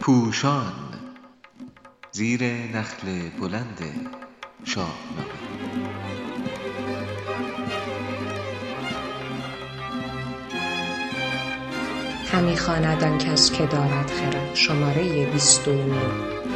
[0.00, 0.72] پوشان
[2.12, 3.78] زیر نخل بلند
[4.64, 5.32] شاهنامه
[12.32, 14.54] همی خواند آن کس که دارد خرد.
[14.54, 16.00] شماره 29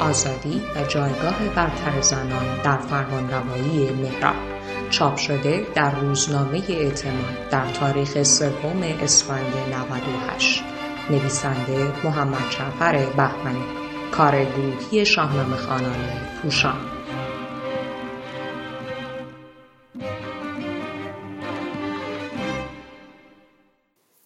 [0.00, 4.55] آزادی و جایگاه برتر زنان در فرمانروایی مهراب
[4.91, 10.62] چاپ شده در روزنامه اعتماد در تاریخ سوم اسفند 98
[11.11, 13.65] نویسنده محمد جعفر بهمنی.
[14.10, 15.96] کار گروهی شاهنامه خوانان
[16.43, 16.77] پوشان.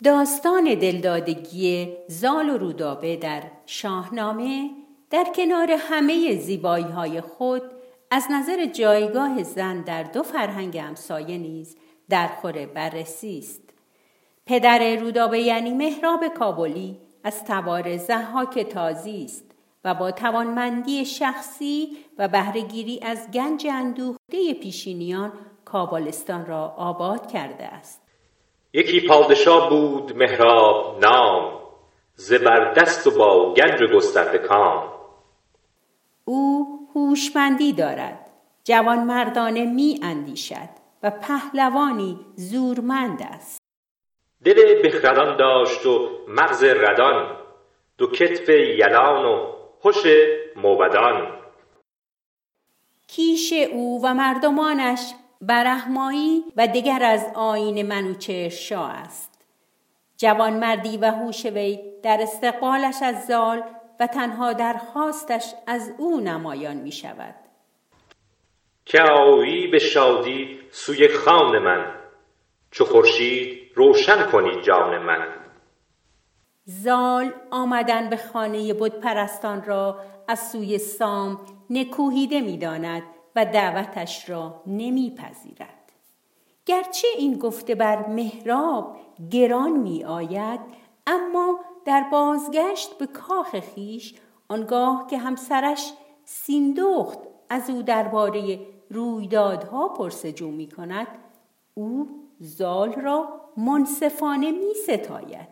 [0.05, 4.71] داستان دلدادگی زال و رودابه در شاهنامه
[5.11, 7.63] در کنار همه زیبایی های خود
[8.11, 11.77] از نظر جایگاه زن در دو فرهنگ همسایه نیز
[12.09, 13.63] در خور بررسی است.
[14.47, 19.45] پدر رودابه یعنی مهراب کابلی از توار زحاک تازی است
[19.85, 25.33] و با توانمندی شخصی و بهرهگیری از گنج اندوخته پیشینیان
[25.65, 28.03] کابلستان را آباد کرده است.
[28.73, 31.61] یکی پادشاه بود مهراب نام
[32.15, 34.93] زبردست و با گنج گسترده کام
[36.25, 38.27] او هوشمندی دارد.
[38.65, 40.69] جوان مردانه می اندیشد
[41.03, 43.63] و پهلوانی زورمند است.
[44.45, 47.37] دل بخردان داشت و مغز ردان.
[47.99, 49.53] دو کتف یلان و
[49.85, 50.03] هوش
[50.57, 51.41] موبدان.
[53.07, 59.31] کیش او و مردمانش برهمایی و دیگر از آین منوچهر شاه است.
[60.17, 63.63] جوانمردی و هوش وی در استقبالش از زال
[64.01, 67.35] و تنها درخواستش از او نمایان می شود
[68.85, 71.95] که آیی به شادی سوی خان من
[72.71, 75.29] چو خورشید روشن کنی جان من
[76.65, 83.03] زال آمدن به خانه بود پرستان را از سوی سام نکوهیده می داند
[83.37, 85.93] و دعوتش را نمیپذیرد.
[86.67, 88.97] گرچه این گفته بر مهراب
[89.31, 90.61] گران می آید
[91.07, 94.15] اما در بازگشت به کاخ خیش
[94.49, 95.93] آنگاه که همسرش
[96.25, 97.19] سیندخت
[97.49, 98.59] از او درباره
[98.91, 101.07] رویدادها پرسجو می کند
[101.75, 102.09] او
[102.41, 105.49] زال را منصفانه می ستاید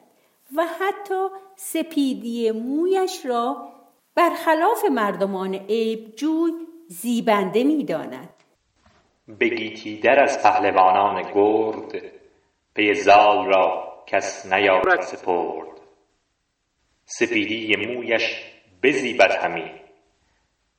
[0.57, 3.69] و حتی سپیدی مویش را
[4.15, 6.53] برخلاف مردمان عیب جوی
[6.89, 8.29] زیبنده می داند
[9.41, 12.03] بگیتی در از پهلوانان گرد
[12.75, 15.78] پی زال را کس نیارد سپرد.
[17.11, 18.23] سپیدی مویش
[18.83, 19.71] بزیبد همی.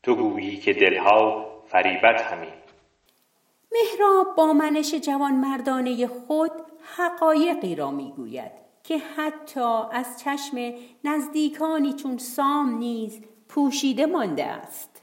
[0.04, 2.54] تو گویی که دلها فریبد همی.
[3.72, 6.52] مهراب با منش جوان مردانه خود
[6.98, 8.52] حقایقی را می‌گوید
[8.84, 10.74] که حتی از چشم
[11.04, 14.99] نزدیکانی چون سام نیز پوشیده مانده است.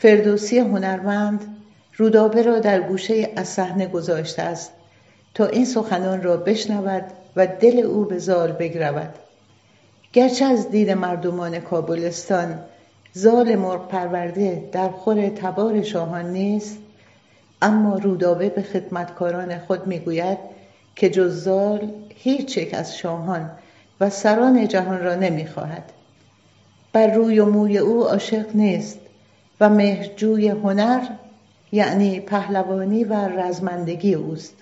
[0.00, 1.56] فردوسی هنرمند
[1.96, 4.72] رودابه را در گوشه از صحنه گذاشته است
[5.34, 7.04] تا این سخنان را بشنود
[7.36, 9.14] و دل او به زال بگرود.
[10.12, 12.58] گرچه از دید مردمان کابلستان
[13.12, 16.78] زال مرغ پرورده در خور تبار شاهان نیست
[17.62, 20.38] اما رودابه به خدمتکاران خود می‌گوید
[20.96, 23.50] که جز زال هیچ یک از شاهان
[24.00, 25.92] و سران جهان را نمی‌خواهد.
[26.92, 28.98] بر روی و موی او عاشق نیست.
[29.60, 31.08] و مهرجوی هنر
[31.72, 34.54] یعنی پهلوانی و رزمندگی اوست.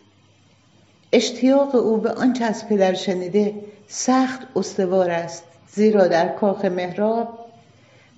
[1.12, 3.54] اشتیاق او به آنچه از پدر شنیده
[3.86, 7.38] سخت استوار است زیرا در کاخ مهراب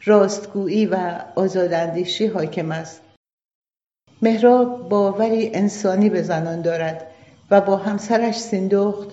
[0.04, 3.00] راستگویی و آزاداندیشی حاکم است.
[4.22, 7.06] مهراب باوری انسانی به زنان دارد
[7.50, 9.08] و با همسرش سیندخت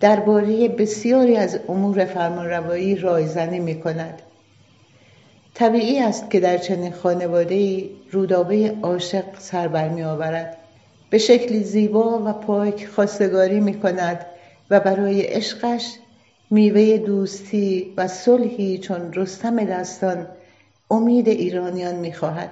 [0.00, 4.22] درباره بسیاری از امور فرمانروایی رایزنی می کند
[5.62, 10.56] طبیعی است که در چنین خانواده رودابه عاشق سر برمی آورد
[11.10, 14.26] به شکلی زیبا و پاک خواستگاری می کند
[14.70, 15.94] و برای عشقش
[16.50, 20.26] میوه دوستی و صلحی چون رستم دستان
[20.90, 22.50] امید ایرانیان می خواهد.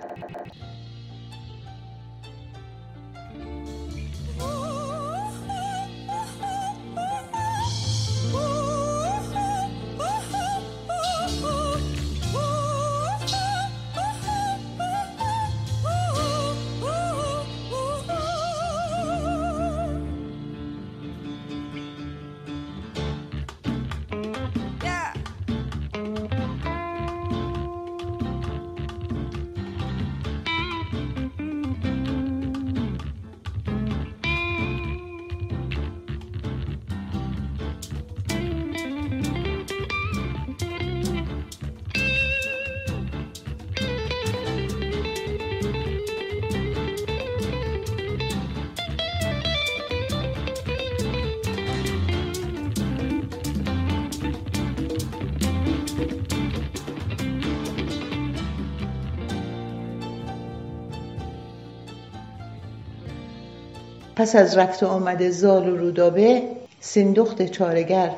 [64.21, 66.43] پس از رفت آمد زال و رودابه
[66.81, 68.11] سیندخت چارگر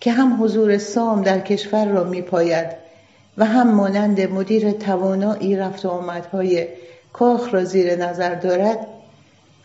[0.00, 2.66] که هم حضور سام در کشور را می پاید
[3.38, 6.68] و هم مانند مدیر توانایی رفت آمدهای
[7.12, 8.86] کاخ را زیر نظر دارد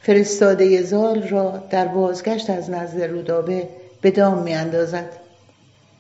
[0.01, 3.67] فرستاده زال را در بازگشت از نزد رودابه
[4.01, 5.09] به دام می اندازد.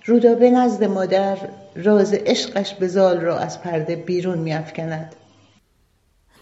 [0.05, 1.37] رودابه نزد مادر
[1.75, 5.15] راز عشقش به زال را از پرده بیرون می افکند.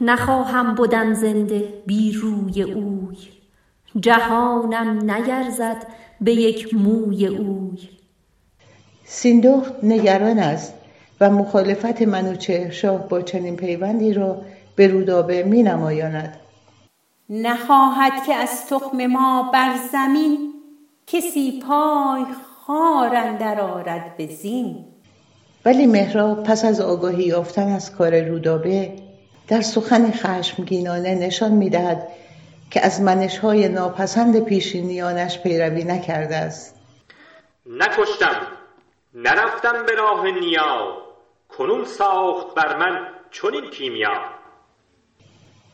[0.01, 3.17] نخواهم بودن زنده بی روی اوی.
[3.99, 5.87] جهانم نیرزد
[6.21, 7.89] به یک موی اوی.
[9.05, 10.73] سیندخت نگران است
[11.21, 14.41] و مخالفت منوچهر شاه با چنین پیوندی را
[14.75, 16.37] به رودابه می نمایاند.
[17.29, 20.53] نخواهد که از تخم ما بر زمین
[21.07, 22.23] کسی پای
[22.65, 24.85] خار اندر آرد به زین.
[25.65, 28.91] ولی مهراب پس از آگاهی یافتن از کار رودابه
[29.47, 32.07] در سخن خشمگینانه نشان می‌دهد
[32.71, 36.75] که از منشهای ناپسند پیشینیانش پیروی نکرده است.
[37.65, 38.47] نکشتم
[39.13, 40.97] نرفتم به راه نیا
[41.49, 44.21] کنون ساخت بر من چنین کیمیا.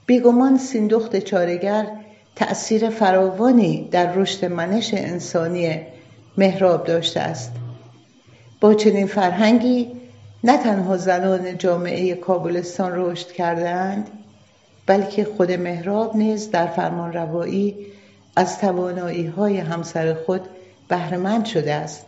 [0.05, 1.87] بیگمان سیندخت چارگر
[2.35, 5.81] تأثیر فراوانی در رشد منش انسانی
[6.37, 7.51] مهراب داشته است.
[8.61, 9.98] با چنین فرهنگی
[10.43, 14.09] نه تنها زنان جامعه کابلستان رشد کردهاند
[14.85, 17.75] بلکه خود مهراب نیز در فرمان روایی
[18.35, 20.41] از توانایی های همسر خود
[20.87, 22.05] بهرهمند شده است.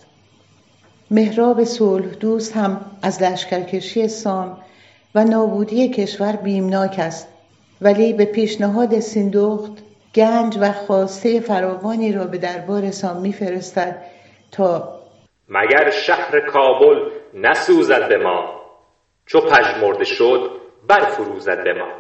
[1.12, 4.58] مهراب صلح دوست هم از لشکرکشی سام
[5.16, 7.28] و نابودی کشور بیمناک است
[7.82, 9.72] ولی به پیشنهاد سیندخت
[10.16, 14.02] گنج و خواسته فراوانی را به دربار سام میفرستد
[14.52, 15.00] تا
[15.50, 18.62] مگر شهر کابل نسوزد به ما
[19.26, 20.52] چو پژمرده شد
[20.88, 21.92] برفروزد به ما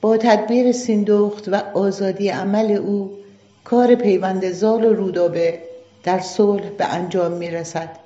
[0.00, 3.18] با تدبیر سیندخت و آزادی عمل او
[3.64, 5.58] کار پیوند زال و رودابه
[6.04, 7.96] در صلح به انجام می رسد.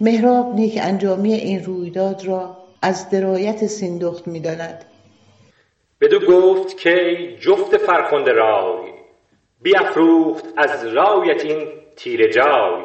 [0.00, 4.84] مهراب نیک انجامی این رویداد را از درایت سیندخت می داند.
[6.00, 6.90] بدو گفت که
[7.40, 8.92] جفت فرخنده رای
[9.62, 12.82] بیافروخت از رایت این تیر جای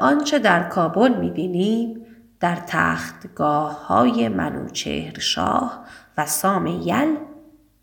[0.00, 2.06] آنچه در کابل می‌بینیم
[2.40, 5.84] در تختگاه های منوچهر شاه
[6.18, 7.16] و سام یل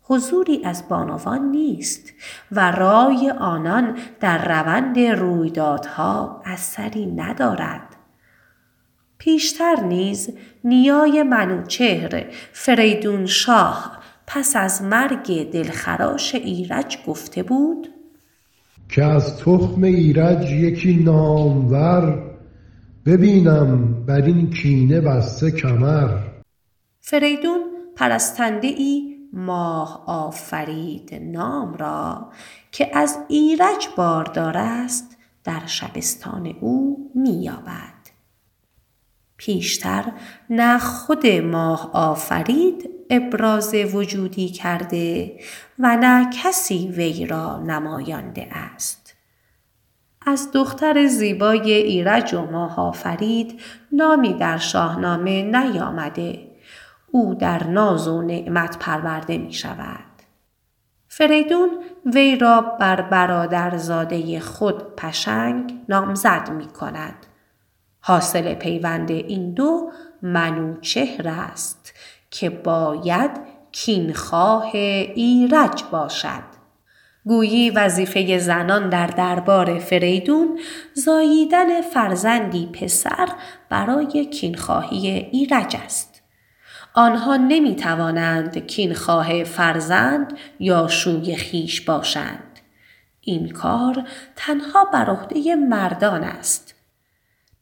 [0.02, 2.12] حضوری از بانوان نیست
[2.52, 7.96] و رای آنان در روند رویدادها اثری ندارد.
[9.18, 17.97] پیشتر نیز نیای منوچهر فریدون شاه پس از مرگ دلخراش ایرج گفته بود
[18.88, 22.28] که از تخم ایرج یکی نامور
[23.06, 26.18] ببینم بر این کینه بسته کمر.
[27.00, 27.60] فریدون
[27.96, 32.32] پرستنده ای ماه آفرید نام را
[32.72, 37.98] که از ایرج باردار است در شبستان او مییابد.
[39.36, 40.12] پیشتر
[40.50, 45.38] نه خود ماه آفرید ابراز وجودی کرده
[45.78, 49.14] و نه کسی وی را نمایانده است
[50.26, 53.60] از دختر زیبای ایرج و ماه آفرید
[53.92, 56.48] نامی در شاهنامه نیامده
[57.10, 60.04] او در ناز و نعمت پرورده می شود.
[61.08, 61.70] فریدون
[62.14, 67.26] وی را بر برادرزاده خود پشنگ نامزد می کند.
[68.00, 69.90] حاصل پیوند این دو
[70.22, 71.92] منوچهر است
[72.30, 73.30] که باید
[73.72, 76.58] کینخواه ایرج باشد
[77.28, 80.58] گویی وظیفه زنان در دربار فریدون
[80.94, 83.28] زاییدن فرزندی پسر
[83.68, 86.22] برای کینخواهی ایرج است.
[86.94, 92.60] آنها نمی توانند کینخواه فرزند یا شوی خیش باشند.
[93.20, 94.04] این کار
[94.36, 96.74] تنها بر عهده مردان است.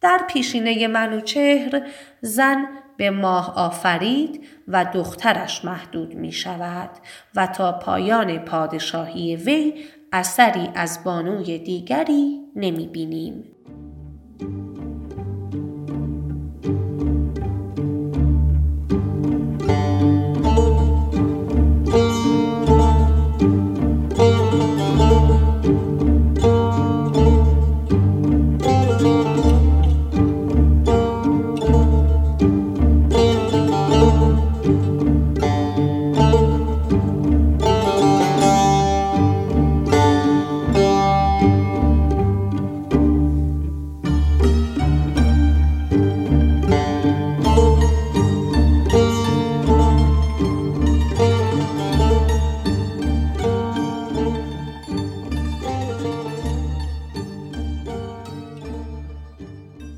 [0.00, 1.82] در پیشینه منوچهر
[2.20, 2.66] زن
[2.97, 6.91] به ماه آفرید و دخترش محدود می شود
[7.35, 9.75] و تا پایان پادشاهی وی
[10.12, 13.45] اثری از بانوی دیگری نمی بینیم.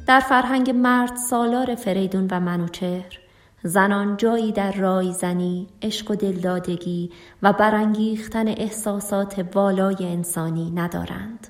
[0.09, 3.19] در فرهنگ مرد سالار فریدون و منوچهر
[3.62, 7.11] زنان جایی در رایزنی، عشق و دلدادگی
[7.43, 11.47] و برانگیختن احساسات والای انسانی ندارند.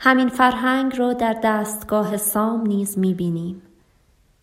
[0.00, 3.62] همین فرهنگ را در دستگاه سام نیز می‌بینیم.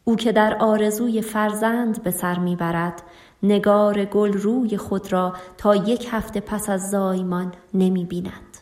[0.03, 3.01] او که در آرزوی فرزند به سر می‌برد
[3.43, 8.52] نگار گل روی خود را تا یک هفته پس از زایمان نمی بیند.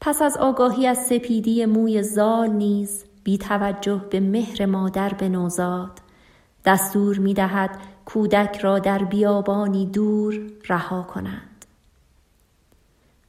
[0.00, 6.00] پس از آگاهی از سپیدی موی زال نیز بی توجه به مهر مادر به نوزاد
[6.64, 7.70] دستور می دهد
[8.04, 11.64] کودک را در بیابانی دور رها کنند.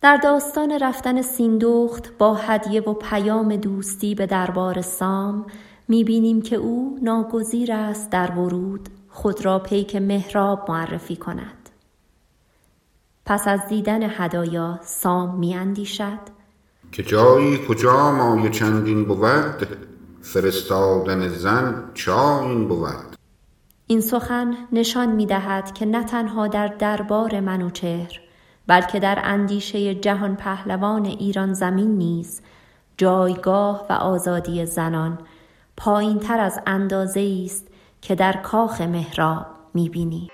[0.02, 5.46] در داستان رفتن سیندخت با هدیه و پیام دوستی به دربار سام
[5.88, 11.70] می بینیم که او ناگزیر است در ورود خود را پیک مهراب معرفی کند.
[13.26, 16.39] پس از دیدن هدایا سام می اندیشد
[16.92, 19.68] که جایی کجا مایه چندین بود
[20.22, 23.16] فرستادن زن چاین بود
[23.88, 28.20] این سخن نشان می دهد که نه تنها در دربار منوچهر
[28.68, 32.42] بلکه در اندیشه جهان پهلوان ایران زمین نیز
[32.98, 35.20] جایگاه و آزادی زنان
[35.78, 37.68] پایین تر از اندازه است
[38.02, 40.30] که در کاخ مهراب می بینی.